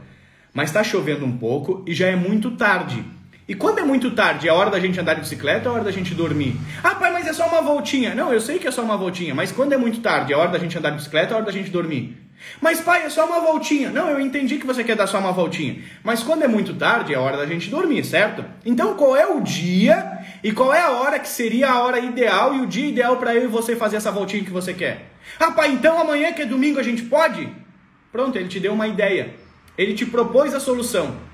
Mas 0.53 0.71
tá 0.71 0.83
chovendo 0.83 1.25
um 1.25 1.37
pouco 1.37 1.83
e 1.85 1.93
já 1.93 2.07
é 2.07 2.15
muito 2.15 2.51
tarde. 2.51 3.03
E 3.51 3.53
quando 3.53 3.79
é 3.79 3.83
muito 3.83 4.11
tarde, 4.11 4.47
é 4.47 4.53
hora 4.53 4.69
da 4.69 4.79
gente 4.79 4.97
andar 4.97 5.13
de 5.13 5.19
bicicleta 5.19 5.67
ou 5.67 5.75
é 5.75 5.79
hora 5.79 5.83
da 5.83 5.91
gente 5.91 6.15
dormir? 6.15 6.55
Ah, 6.81 6.95
pai, 6.95 7.11
mas 7.11 7.27
é 7.27 7.33
só 7.33 7.45
uma 7.45 7.61
voltinha. 7.61 8.15
Não, 8.15 8.31
eu 8.31 8.39
sei 8.39 8.57
que 8.57 8.65
é 8.65 8.71
só 8.71 8.81
uma 8.81 8.95
voltinha, 8.95 9.35
mas 9.35 9.51
quando 9.51 9.73
é 9.73 9.77
muito 9.77 9.99
tarde, 9.99 10.31
é 10.31 10.37
hora 10.37 10.47
da 10.47 10.57
gente 10.57 10.77
andar 10.77 10.91
de 10.91 10.95
bicicleta 10.95 11.31
ou 11.31 11.33
é 11.33 11.35
hora 11.35 11.45
da 11.45 11.51
gente 11.51 11.69
dormir? 11.69 12.17
Mas 12.61 12.79
pai, 12.79 13.03
é 13.03 13.09
só 13.09 13.25
uma 13.25 13.41
voltinha. 13.41 13.89
Não, 13.89 14.09
eu 14.09 14.21
entendi 14.21 14.57
que 14.57 14.65
você 14.65 14.85
quer 14.85 14.95
dar 14.95 15.05
só 15.05 15.19
uma 15.19 15.33
voltinha. 15.33 15.83
Mas 16.01 16.23
quando 16.23 16.43
é 16.43 16.47
muito 16.47 16.73
tarde, 16.75 17.13
é 17.13 17.17
hora 17.17 17.35
da 17.35 17.45
gente 17.45 17.69
dormir, 17.69 18.05
certo? 18.05 18.45
Então 18.65 18.93
qual 18.93 19.17
é 19.17 19.27
o 19.27 19.41
dia 19.41 20.19
e 20.41 20.53
qual 20.53 20.73
é 20.73 20.79
a 20.79 20.91
hora 20.91 21.19
que 21.19 21.27
seria 21.27 21.71
a 21.71 21.83
hora 21.83 21.99
ideal 21.99 22.55
e 22.55 22.61
o 22.61 22.65
dia 22.65 22.87
ideal 22.87 23.17
para 23.17 23.35
eu 23.35 23.43
e 23.43 23.47
você 23.47 23.75
fazer 23.75 23.97
essa 23.97 24.13
voltinha 24.13 24.45
que 24.45 24.49
você 24.49 24.73
quer? 24.73 25.11
Ah, 25.37 25.51
pai, 25.51 25.73
então 25.73 25.99
amanhã 25.99 26.31
que 26.31 26.43
é 26.43 26.45
domingo 26.45 26.79
a 26.79 26.83
gente 26.83 27.01
pode? 27.01 27.49
Pronto, 28.13 28.37
ele 28.37 28.47
te 28.47 28.61
deu 28.61 28.71
uma 28.71 28.87
ideia. 28.87 29.35
Ele 29.77 29.93
te 29.93 30.05
propôs 30.05 30.53
a 30.53 30.59
solução. 30.61 31.29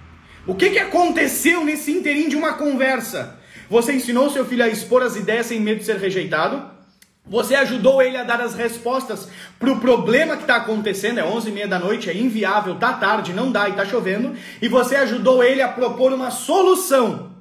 O 0.47 0.55
que, 0.55 0.69
que 0.69 0.79
aconteceu 0.79 1.65
nesse 1.65 1.91
inteirinho 1.91 2.29
de 2.29 2.37
uma 2.37 2.53
conversa? 2.53 3.37
Você 3.69 3.91
ensinou 3.91 4.29
seu 4.29 4.45
filho 4.45 4.63
a 4.63 4.69
expor 4.69 5.03
as 5.03 5.17
ideias 5.17 5.47
sem 5.47 5.59
medo 5.59 5.79
de 5.79 5.85
ser 5.85 5.97
rejeitado? 5.97 6.71
Você 7.25 7.53
ajudou 7.53 8.01
ele 8.01 8.15
a 8.15 8.23
dar 8.23 8.39
as 8.39 8.55
respostas 8.55 9.27
para 9.59 9.69
o 9.69 9.81
problema 9.81 10.37
que 10.37 10.43
está 10.43 10.55
acontecendo, 10.55 11.19
é 11.19 11.25
11 11.25 11.49
e 11.49 11.51
meia 11.51 11.67
da 11.67 11.77
noite, 11.77 12.09
é 12.09 12.15
inviável, 12.15 12.75
tá 12.75 12.93
tarde, 12.93 13.33
não 13.33 13.51
dá 13.51 13.67
e 13.67 13.71
está 13.71 13.85
chovendo, 13.85 14.37
e 14.61 14.69
você 14.69 14.95
ajudou 14.95 15.43
ele 15.43 15.61
a 15.61 15.67
propor 15.67 16.13
uma 16.13 16.31
solução. 16.31 17.35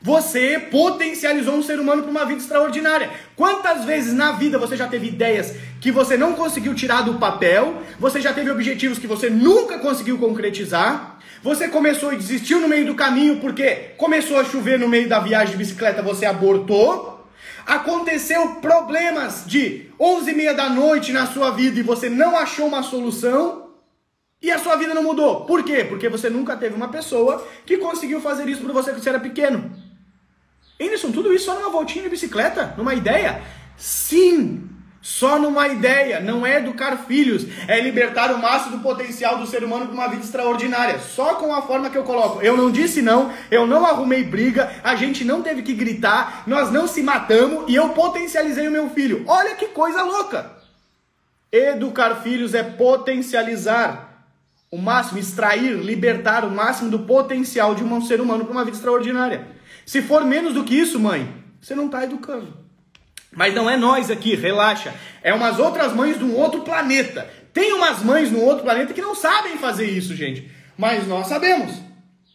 Você 0.00 0.60
potencializou 0.70 1.54
um 1.54 1.62
ser 1.62 1.80
humano 1.80 2.02
para 2.02 2.10
uma 2.12 2.24
vida 2.24 2.40
extraordinária. 2.40 3.10
Quantas 3.34 3.84
vezes 3.84 4.14
na 4.14 4.30
vida 4.30 4.56
você 4.56 4.76
já 4.76 4.86
teve 4.86 5.08
ideias 5.08 5.56
que 5.80 5.90
você 5.90 6.16
não 6.16 6.34
conseguiu 6.34 6.72
tirar 6.72 7.02
do 7.02 7.14
papel, 7.14 7.82
você 7.98 8.20
já 8.20 8.32
teve 8.32 8.48
objetivos 8.48 9.00
que 9.00 9.08
você 9.08 9.28
nunca 9.28 9.80
conseguiu 9.80 10.16
concretizar, 10.16 11.17
você 11.42 11.68
começou 11.68 12.12
e 12.12 12.16
desistiu 12.16 12.60
no 12.60 12.68
meio 12.68 12.86
do 12.86 12.94
caminho 12.94 13.40
porque 13.40 13.92
começou 13.96 14.38
a 14.38 14.44
chover 14.44 14.78
no 14.78 14.88
meio 14.88 15.08
da 15.08 15.20
viagem 15.20 15.52
de 15.52 15.58
bicicleta, 15.58 16.02
você 16.02 16.26
abortou. 16.26 17.26
Aconteceu 17.66 18.56
problemas 18.56 19.44
de 19.46 19.90
11 20.00 20.30
e 20.30 20.34
meia 20.34 20.54
da 20.54 20.68
noite 20.70 21.12
na 21.12 21.26
sua 21.26 21.50
vida 21.50 21.78
e 21.78 21.82
você 21.82 22.08
não 22.08 22.36
achou 22.36 22.66
uma 22.66 22.82
solução. 22.82 23.68
E 24.40 24.50
a 24.50 24.58
sua 24.58 24.76
vida 24.76 24.94
não 24.94 25.02
mudou. 25.02 25.44
Por 25.44 25.64
quê? 25.64 25.84
Porque 25.84 26.08
você 26.08 26.30
nunca 26.30 26.56
teve 26.56 26.74
uma 26.74 26.88
pessoa 26.88 27.46
que 27.66 27.76
conseguiu 27.76 28.20
fazer 28.20 28.48
isso 28.48 28.62
por 28.62 28.72
você 28.72 28.90
quando 28.92 29.02
você 29.02 29.08
era 29.08 29.20
pequeno. 29.20 29.70
Anderson, 30.80 31.10
tudo 31.10 31.32
isso 31.32 31.46
só 31.46 31.54
numa 31.54 31.70
voltinha 31.70 32.04
de 32.04 32.10
bicicleta? 32.10 32.72
Numa 32.76 32.94
ideia? 32.94 33.42
Sim! 33.76 34.68
Só 35.08 35.38
numa 35.38 35.66
ideia, 35.68 36.20
não 36.20 36.46
é 36.46 36.58
educar 36.58 36.94
filhos, 37.08 37.46
é 37.66 37.80
libertar 37.80 38.30
o 38.30 38.36
máximo 38.36 38.76
do 38.76 38.82
potencial 38.82 39.38
do 39.38 39.46
ser 39.46 39.64
humano 39.64 39.86
para 39.86 39.94
uma 39.94 40.06
vida 40.06 40.22
extraordinária. 40.22 40.98
Só 40.98 41.36
com 41.36 41.50
a 41.54 41.62
forma 41.62 41.88
que 41.88 41.96
eu 41.96 42.04
coloco. 42.04 42.42
Eu 42.42 42.54
não 42.54 42.70
disse 42.70 43.00
não, 43.00 43.32
eu 43.50 43.66
não 43.66 43.86
arrumei 43.86 44.22
briga, 44.22 44.70
a 44.84 44.94
gente 44.94 45.24
não 45.24 45.40
teve 45.40 45.62
que 45.62 45.72
gritar, 45.72 46.42
nós 46.46 46.70
não 46.70 46.86
se 46.86 47.02
matamos 47.02 47.64
e 47.68 47.74
eu 47.74 47.88
potencializei 47.88 48.68
o 48.68 48.70
meu 48.70 48.90
filho. 48.90 49.24
Olha 49.26 49.54
que 49.54 49.68
coisa 49.68 50.02
louca! 50.02 50.52
Educar 51.50 52.16
filhos 52.16 52.52
é 52.52 52.62
potencializar 52.62 54.26
o 54.70 54.76
máximo, 54.76 55.18
extrair, 55.18 55.72
libertar 55.72 56.44
o 56.44 56.50
máximo 56.50 56.90
do 56.90 56.98
potencial 56.98 57.74
de 57.74 57.82
um 57.82 58.02
ser 58.02 58.20
humano 58.20 58.44
para 58.44 58.52
uma 58.52 58.64
vida 58.64 58.76
extraordinária. 58.76 59.48
Se 59.86 60.02
for 60.02 60.22
menos 60.26 60.52
do 60.52 60.64
que 60.64 60.78
isso, 60.78 61.00
mãe, 61.00 61.34
você 61.62 61.74
não 61.74 61.86
está 61.86 62.04
educando. 62.04 62.67
Mas 63.32 63.54
não 63.54 63.68
é 63.68 63.76
nós 63.76 64.10
aqui, 64.10 64.34
relaxa. 64.34 64.94
É 65.22 65.32
umas 65.32 65.58
outras 65.58 65.92
mães 65.92 66.18
de 66.18 66.24
um 66.24 66.34
outro 66.34 66.62
planeta 66.62 67.28
Tem 67.52 67.72
umas 67.72 68.02
mães 68.02 68.30
no 68.30 68.40
outro 68.40 68.64
planeta 68.64 68.94
que 68.94 69.02
não 69.02 69.14
sabem 69.14 69.58
fazer 69.58 69.86
isso, 69.86 70.14
gente. 70.14 70.50
Mas 70.76 71.06
nós 71.06 71.26
sabemos. 71.26 71.72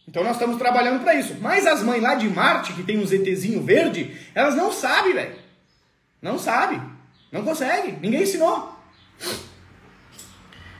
Então 0.06 0.22
nós 0.22 0.36
estamos 0.36 0.56
trabalhando 0.58 1.02
para 1.02 1.14
isso. 1.14 1.36
Mas 1.40 1.66
as 1.66 1.82
mães 1.82 2.02
lá 2.02 2.14
de 2.14 2.28
Marte, 2.28 2.72
que 2.72 2.82
tem 2.82 2.98
um 2.98 3.06
ZTzinho 3.06 3.62
verde, 3.62 4.16
elas 4.34 4.54
não 4.54 4.70
sabem, 4.72 5.14
velho. 5.14 5.34
Não 6.20 6.38
sabem. 6.38 6.80
Não 7.32 7.42
conseguem. 7.42 7.98
Ninguém 8.00 8.22
ensinou. 8.22 8.74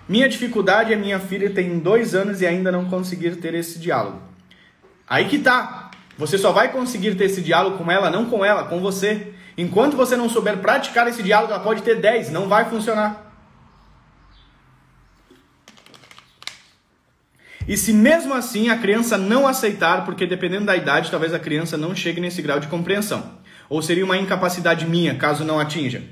Minha 0.08 0.28
dificuldade 0.28 0.92
é 0.92 0.96
minha 0.96 1.18
filha 1.18 1.50
tem 1.50 1.78
dois 1.78 2.14
anos 2.14 2.40
e 2.40 2.46
ainda 2.46 2.70
não 2.70 2.84
conseguir 2.84 3.36
ter 3.36 3.54
esse 3.54 3.78
diálogo. 3.78 4.22
Aí 5.08 5.28
que 5.28 5.38
tá. 5.38 5.90
Você 6.16 6.38
só 6.38 6.52
vai 6.52 6.70
conseguir 6.70 7.16
ter 7.16 7.24
esse 7.24 7.42
diálogo 7.42 7.78
com 7.78 7.90
ela, 7.90 8.10
não 8.10 8.26
com 8.26 8.44
ela, 8.44 8.64
com 8.64 8.80
você. 8.80 9.33
Enquanto 9.56 9.96
você 9.96 10.16
não 10.16 10.28
souber 10.28 10.58
praticar 10.58 11.06
esse 11.06 11.22
diálogo, 11.22 11.52
ela 11.52 11.62
pode 11.62 11.82
ter 11.82 12.00
10, 12.00 12.30
não 12.30 12.48
vai 12.48 12.64
funcionar. 12.64 13.24
E 17.66 17.76
se 17.76 17.92
mesmo 17.92 18.34
assim 18.34 18.68
a 18.68 18.76
criança 18.76 19.16
não 19.16 19.46
aceitar, 19.46 20.04
porque 20.04 20.26
dependendo 20.26 20.66
da 20.66 20.76
idade, 20.76 21.10
talvez 21.10 21.32
a 21.32 21.38
criança 21.38 21.78
não 21.78 21.94
chegue 21.94 22.20
nesse 22.20 22.42
grau 22.42 22.60
de 22.60 22.66
compreensão. 22.66 23.38
Ou 23.68 23.80
seria 23.80 24.04
uma 24.04 24.18
incapacidade 24.18 24.86
minha, 24.86 25.14
caso 25.14 25.44
não 25.44 25.58
atinja. 25.58 26.02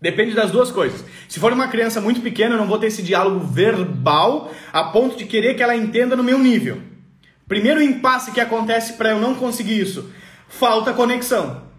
Depende 0.00 0.34
das 0.34 0.50
duas 0.50 0.70
coisas. 0.70 1.04
Se 1.28 1.38
for 1.38 1.52
uma 1.52 1.68
criança 1.68 2.00
muito 2.00 2.22
pequena, 2.22 2.54
eu 2.54 2.58
não 2.58 2.66
vou 2.66 2.78
ter 2.78 2.86
esse 2.86 3.02
diálogo 3.02 3.40
verbal 3.40 4.50
a 4.72 4.84
ponto 4.84 5.16
de 5.16 5.26
querer 5.26 5.54
que 5.54 5.62
ela 5.62 5.76
entenda 5.76 6.16
no 6.16 6.24
meu 6.24 6.38
nível. 6.38 6.80
Primeiro 7.46 7.82
impasse 7.82 8.30
que 8.30 8.40
acontece 8.40 8.94
para 8.94 9.10
eu 9.10 9.20
não 9.20 9.34
conseguir 9.34 9.78
isso, 9.78 10.10
falta 10.48 10.94
conexão. 10.94 11.69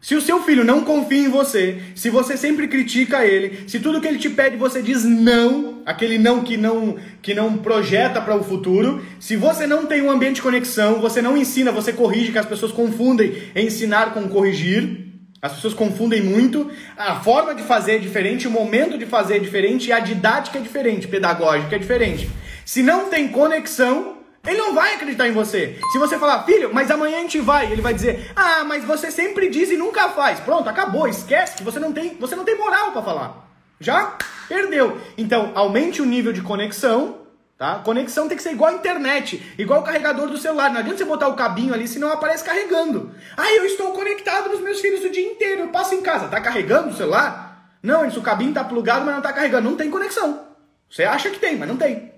Se 0.00 0.14
o 0.14 0.20
seu 0.20 0.42
filho 0.42 0.64
não 0.64 0.82
confia 0.82 1.18
em 1.18 1.28
você, 1.28 1.78
se 1.94 2.08
você 2.08 2.34
sempre 2.34 2.66
critica 2.68 3.26
ele, 3.26 3.68
se 3.68 3.78
tudo 3.78 4.00
que 4.00 4.08
ele 4.08 4.18
te 4.18 4.30
pede 4.30 4.56
você 4.56 4.80
diz 4.80 5.04
não, 5.04 5.82
aquele 5.84 6.16
não 6.16 6.42
que 6.42 6.56
não 6.56 6.96
que 7.20 7.34
não 7.34 7.58
projeta 7.58 8.18
para 8.18 8.34
o 8.34 8.42
futuro, 8.42 9.04
se 9.18 9.36
você 9.36 9.66
não 9.66 9.84
tem 9.84 10.00
um 10.00 10.10
ambiente 10.10 10.36
de 10.36 10.42
conexão, 10.42 11.00
você 11.00 11.20
não 11.20 11.36
ensina, 11.36 11.70
você 11.70 11.92
corrige, 11.92 12.32
que 12.32 12.38
as 12.38 12.46
pessoas 12.46 12.72
confundem 12.72 13.34
ensinar 13.54 14.14
com 14.14 14.26
corrigir. 14.26 15.08
As 15.42 15.54
pessoas 15.54 15.72
confundem 15.72 16.22
muito, 16.22 16.70
a 16.98 17.14
forma 17.16 17.54
de 17.54 17.62
fazer 17.62 17.92
é 17.92 17.98
diferente, 17.98 18.46
o 18.46 18.50
momento 18.50 18.98
de 18.98 19.06
fazer 19.06 19.36
é 19.36 19.38
diferente 19.38 19.90
a 19.90 19.98
didática 19.98 20.58
é 20.58 20.60
diferente, 20.60 21.08
pedagógica 21.08 21.76
é 21.76 21.78
diferente. 21.78 22.28
Se 22.62 22.82
não 22.82 23.08
tem 23.08 23.28
conexão, 23.28 24.18
ele 24.46 24.58
não 24.58 24.74
vai 24.74 24.94
acreditar 24.94 25.28
em 25.28 25.32
você. 25.32 25.78
Se 25.92 25.98
você 25.98 26.18
falar, 26.18 26.44
filho, 26.44 26.70
mas 26.72 26.90
amanhã 26.90 27.18
a 27.18 27.20
gente 27.20 27.40
vai, 27.40 27.70
ele 27.70 27.82
vai 27.82 27.92
dizer, 27.92 28.32
ah, 28.34 28.64
mas 28.64 28.84
você 28.84 29.10
sempre 29.10 29.50
diz 29.50 29.70
e 29.70 29.76
nunca 29.76 30.08
faz. 30.10 30.40
Pronto, 30.40 30.68
acabou, 30.68 31.06
esquece 31.06 31.56
que 31.56 31.62
você 31.62 31.78
não 31.78 31.92
tem, 31.92 32.16
você 32.16 32.34
não 32.34 32.44
tem 32.44 32.56
moral 32.56 32.92
para 32.92 33.02
falar. 33.02 33.50
Já 33.78 34.16
perdeu. 34.48 34.98
Então, 35.16 35.52
aumente 35.54 36.00
o 36.00 36.06
nível 36.06 36.32
de 36.32 36.40
conexão, 36.40 37.18
tá? 37.58 37.80
Conexão 37.84 38.28
tem 38.28 38.36
que 38.36 38.42
ser 38.42 38.52
igual 38.52 38.70
a 38.70 38.74
internet, 38.74 39.54
igual 39.58 39.80
o 39.80 39.84
carregador 39.84 40.26
do 40.26 40.38
celular. 40.38 40.70
Não 40.70 40.80
adianta 40.80 40.98
você 40.98 41.04
botar 41.04 41.28
o 41.28 41.34
cabinho 41.34 41.74
ali, 41.74 41.86
senão 41.86 42.10
aparece 42.10 42.42
carregando. 42.42 43.14
Ah, 43.36 43.52
eu 43.52 43.66
estou 43.66 43.92
conectado 43.92 44.48
nos 44.48 44.60
meus 44.60 44.80
filhos 44.80 45.04
o 45.04 45.10
dia 45.10 45.24
inteiro, 45.32 45.62
eu 45.62 45.68
passo 45.68 45.94
em 45.94 46.00
casa. 46.00 46.28
Tá 46.28 46.40
carregando 46.40 46.88
o 46.88 46.96
celular? 46.96 47.76
Não, 47.82 48.06
isso, 48.06 48.20
o 48.20 48.22
cabinho 48.22 48.54
tá 48.54 48.64
plugado, 48.64 49.04
mas 49.04 49.14
não 49.14 49.22
tá 49.22 49.32
carregando. 49.32 49.68
Não 49.68 49.76
tem 49.76 49.90
conexão. 49.90 50.46
Você 50.88 51.04
acha 51.04 51.30
que 51.30 51.38
tem, 51.38 51.56
mas 51.56 51.68
não 51.68 51.76
tem. 51.76 52.10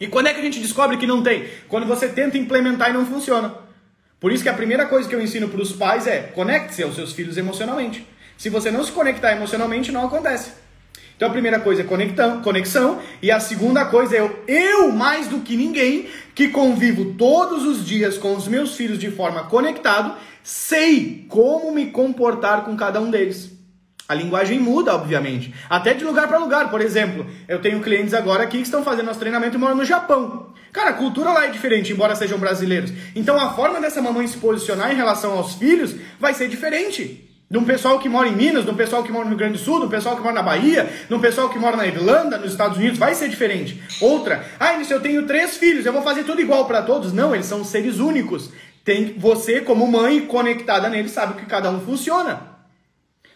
E 0.00 0.06
quando 0.06 0.26
é 0.26 0.34
que 0.34 0.40
a 0.40 0.42
gente 0.42 0.60
descobre 0.60 0.96
que 0.96 1.06
não 1.06 1.22
tem? 1.22 1.46
Quando 1.68 1.86
você 1.86 2.08
tenta 2.08 2.36
implementar 2.36 2.90
e 2.90 2.92
não 2.92 3.06
funciona. 3.06 3.54
Por 4.20 4.30
isso 4.30 4.42
que 4.42 4.48
a 4.48 4.54
primeira 4.54 4.86
coisa 4.86 5.08
que 5.08 5.14
eu 5.14 5.20
ensino 5.20 5.48
para 5.48 5.60
os 5.60 5.72
pais 5.72 6.06
é 6.06 6.20
conecte-se 6.34 6.82
aos 6.82 6.94
seus 6.94 7.12
filhos 7.12 7.36
emocionalmente. 7.36 8.06
Se 8.36 8.50
você 8.50 8.70
não 8.70 8.84
se 8.84 8.92
conectar 8.92 9.32
emocionalmente, 9.32 9.90
não 9.90 10.06
acontece. 10.06 10.50
Então 11.16 11.28
a 11.28 11.32
primeira 11.32 11.58
coisa 11.58 11.80
é 11.80 12.40
conexão 12.42 13.00
e 13.22 13.30
a 13.30 13.40
segunda 13.40 13.86
coisa 13.86 14.16
é 14.16 14.20
eu, 14.20 14.44
eu 14.46 14.92
mais 14.92 15.28
do 15.28 15.40
que 15.40 15.56
ninguém 15.56 16.08
que 16.34 16.48
convivo 16.48 17.14
todos 17.14 17.64
os 17.64 17.86
dias 17.86 18.18
com 18.18 18.36
os 18.36 18.46
meus 18.46 18.76
filhos 18.76 18.98
de 18.98 19.10
forma 19.10 19.44
conectado, 19.44 20.14
sei 20.42 21.24
como 21.28 21.72
me 21.72 21.86
comportar 21.86 22.64
com 22.64 22.76
cada 22.76 23.00
um 23.00 23.10
deles. 23.10 23.55
A 24.08 24.14
linguagem 24.14 24.60
muda, 24.60 24.94
obviamente. 24.94 25.52
Até 25.68 25.92
de 25.92 26.04
lugar 26.04 26.28
para 26.28 26.38
lugar. 26.38 26.70
Por 26.70 26.80
exemplo, 26.80 27.26
eu 27.48 27.60
tenho 27.60 27.80
clientes 27.80 28.14
agora 28.14 28.44
aqui 28.44 28.58
que 28.58 28.62
estão 28.62 28.84
fazendo 28.84 29.06
nosso 29.06 29.18
treinamento 29.18 29.56
e 29.56 29.58
moram 29.58 29.74
no 29.74 29.84
Japão. 29.84 30.54
Cara, 30.72 30.90
a 30.90 30.94
cultura 30.94 31.30
lá 31.30 31.46
é 31.46 31.50
diferente, 31.50 31.92
embora 31.92 32.14
sejam 32.14 32.38
brasileiros. 32.38 32.92
Então 33.16 33.36
a 33.40 33.50
forma 33.54 33.80
dessa 33.80 34.00
mamãe 34.00 34.26
se 34.26 34.36
posicionar 34.36 34.92
em 34.92 34.96
relação 34.96 35.32
aos 35.32 35.54
filhos 35.54 35.96
vai 36.20 36.34
ser 36.34 36.48
diferente. 36.48 37.24
De 37.50 37.58
um 37.58 37.64
pessoal 37.64 37.98
que 37.98 38.08
mora 38.08 38.28
em 38.28 38.36
Minas, 38.36 38.64
de 38.64 38.70
um 38.70 38.74
pessoal 38.74 39.02
que 39.02 39.10
mora 39.10 39.24
no 39.24 39.30
Rio 39.30 39.38
Grande 39.38 39.54
do 39.54 39.58
Sul, 39.58 39.80
de 39.80 39.86
um 39.86 39.88
pessoal 39.88 40.16
que 40.16 40.22
mora 40.22 40.34
na 40.34 40.42
Bahia, 40.42 40.88
de 41.08 41.14
um 41.14 41.20
pessoal 41.20 41.48
que 41.48 41.58
mora 41.58 41.76
na 41.76 41.86
Irlanda, 41.86 42.38
nos 42.38 42.50
Estados 42.50 42.76
Unidos, 42.76 42.98
vai 42.98 43.14
ser 43.14 43.28
diferente. 43.28 43.80
Outra, 44.00 44.44
ah, 44.58 44.82
se 44.84 44.92
eu 44.92 45.00
tenho 45.00 45.26
três 45.26 45.56
filhos, 45.56 45.86
eu 45.86 45.92
vou 45.92 46.02
fazer 46.02 46.24
tudo 46.24 46.40
igual 46.40 46.66
para 46.66 46.82
todos? 46.82 47.12
Não, 47.12 47.34
eles 47.34 47.46
são 47.46 47.64
seres 47.64 47.98
únicos. 47.98 48.50
Tem 48.84 49.14
você, 49.16 49.60
como 49.60 49.86
mãe, 49.90 50.26
conectada 50.26 50.88
neles, 50.88 51.12
sabe 51.12 51.40
que 51.40 51.46
cada 51.46 51.70
um 51.70 51.80
funciona. 51.80 52.55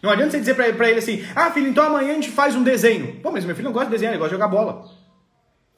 Não 0.01 0.09
adianta 0.09 0.31
você 0.31 0.39
dizer 0.39 0.55
pra 0.55 0.67
ele, 0.67 0.77
pra 0.77 0.89
ele 0.89 0.99
assim, 0.99 1.23
ah, 1.35 1.51
filho, 1.51 1.67
então 1.67 1.85
amanhã 1.85 2.11
a 2.11 2.15
gente 2.15 2.31
faz 2.31 2.55
um 2.55 2.63
desenho. 2.63 3.19
Pô, 3.21 3.31
mas 3.31 3.45
meu 3.45 3.55
filho 3.55 3.65
não 3.65 3.73
gosta 3.73 3.85
de 3.85 3.91
desenhar, 3.91 4.13
ele 4.13 4.19
gosta 4.19 4.35
de 4.35 4.41
jogar 4.41 4.47
bola. 4.47 4.83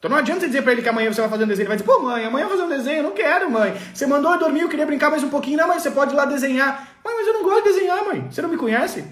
Então 0.03 0.11
não 0.11 0.17
adianta 0.17 0.41
você 0.41 0.47
dizer 0.47 0.63
pra 0.63 0.73
ele 0.73 0.81
que 0.81 0.89
amanhã 0.89 1.13
você 1.13 1.21
vai 1.21 1.29
fazer 1.29 1.45
um 1.45 1.47
desenho. 1.47 1.63
Ele 1.63 1.69
vai 1.69 1.77
dizer, 1.77 1.89
pô, 1.89 1.99
mãe, 2.01 2.25
amanhã 2.25 2.43
eu 2.43 2.49
vou 2.49 2.57
fazer 2.57 2.73
um 2.73 2.77
desenho. 2.77 2.97
Eu 2.97 3.03
não 3.03 3.11
quero, 3.11 3.49
mãe. 3.49 3.73
Você 3.93 4.05
mandou 4.05 4.33
eu 4.33 4.39
dormir, 4.39 4.59
eu 4.59 4.67
queria 4.67 4.85
brincar 4.85 5.09
mais 5.09 5.23
um 5.23 5.29
pouquinho. 5.29 5.57
Não, 5.57 5.67
mas 5.67 5.81
você 5.81 5.91
pode 5.91 6.13
ir 6.13 6.17
lá 6.17 6.25
desenhar. 6.25 6.99
Mãe, 7.05 7.13
mas 7.17 7.27
eu 7.27 7.33
não 7.33 7.43
gosto 7.43 7.63
de 7.63 7.73
desenhar, 7.73 8.05
mãe. 8.05 8.27
Você 8.29 8.41
não 8.41 8.49
me 8.49 8.57
conhece? 8.57 9.05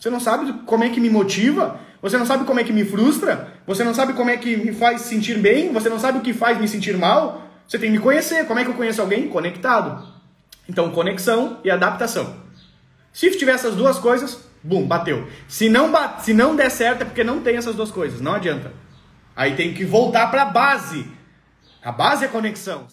Você 0.00 0.10
não 0.10 0.18
sabe 0.18 0.52
como 0.66 0.82
é 0.82 0.88
que 0.88 1.00
me 1.00 1.08
motiva? 1.08 1.78
Você 2.02 2.18
não 2.18 2.26
sabe 2.26 2.44
como 2.44 2.58
é 2.58 2.64
que 2.64 2.72
me 2.72 2.84
frustra? 2.84 3.52
Você 3.68 3.84
não 3.84 3.94
sabe 3.94 4.14
como 4.14 4.30
é 4.30 4.36
que 4.36 4.56
me 4.56 4.72
faz 4.72 5.02
sentir 5.02 5.38
bem? 5.38 5.72
Você 5.72 5.88
não 5.88 6.00
sabe 6.00 6.18
o 6.18 6.22
que 6.22 6.32
faz 6.32 6.58
me 6.58 6.66
sentir 6.66 6.96
mal? 6.96 7.48
Você 7.68 7.78
tem 7.78 7.88
que 7.92 7.96
me 7.96 8.02
conhecer. 8.02 8.44
Como 8.46 8.58
é 8.58 8.64
que 8.64 8.70
eu 8.70 8.74
conheço 8.74 9.00
alguém? 9.00 9.28
Conectado. 9.28 10.04
Então, 10.68 10.90
conexão 10.90 11.60
e 11.62 11.70
adaptação. 11.70 12.34
Se 13.12 13.30
tiver 13.30 13.52
essas 13.52 13.76
duas 13.76 14.00
coisas, 14.00 14.40
Bum, 14.62 14.86
bateu. 14.86 15.28
Se 15.48 15.68
não, 15.68 15.90
bate, 15.90 16.24
se 16.24 16.34
não 16.34 16.54
der 16.54 16.70
certo 16.70 17.02
é 17.02 17.04
porque 17.04 17.24
não 17.24 17.42
tem 17.42 17.56
essas 17.56 17.74
duas 17.74 17.90
coisas, 17.90 18.20
não 18.20 18.34
adianta. 18.34 18.72
Aí 19.34 19.56
tem 19.56 19.74
que 19.74 19.84
voltar 19.84 20.30
para 20.30 20.42
a 20.42 20.46
base. 20.46 21.06
A 21.82 21.90
base 21.90 22.24
é 22.24 22.28
conexão. 22.28 22.86